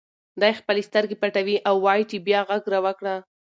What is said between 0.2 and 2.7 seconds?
دی خپلې سترګې پټوي او وایي چې بیا غږ